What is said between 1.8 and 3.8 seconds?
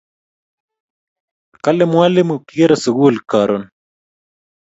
mwalimu kikere sukul karun